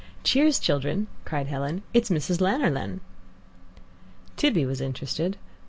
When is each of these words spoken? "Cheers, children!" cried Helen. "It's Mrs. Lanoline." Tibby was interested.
"Cheers, 0.23 0.57
children!" 0.57 1.05
cried 1.25 1.45
Helen. 1.45 1.83
"It's 1.93 2.09
Mrs. 2.09 2.41
Lanoline." 2.41 3.01
Tibby 4.35 4.65
was 4.65 4.81
interested. 4.81 5.37